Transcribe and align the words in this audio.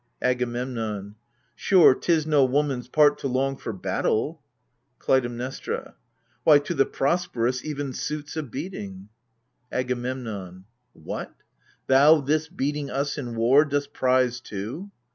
AGAMEMNON. 0.23 1.13
Sure, 1.55 1.93
't 1.93 2.11
is 2.11 2.25
no 2.25 2.43
woman's 2.43 2.87
part 2.87 3.19
to 3.19 3.27
long 3.27 3.55
for 3.55 3.71
battle 3.71 4.41
KLUTAIMNESTRA. 4.97 5.93
Why, 6.43 6.57
to 6.57 6.73
the 6.73 6.87
prosperous, 6.87 7.63
even 7.63 7.93
suits 7.93 8.35
a 8.35 8.41
beating! 8.41 9.09
AGAMEMNON. 9.71 9.85
77 10.25 10.25
AGAMEMNON. 10.25 10.63
What? 10.93 11.35
thou 11.85 12.19
this 12.19 12.47
beating 12.47 12.89
us 12.89 13.19
in 13.19 13.35
war 13.35 13.63
dost 13.63 13.93
prize 13.93 14.39
too 14.41 14.89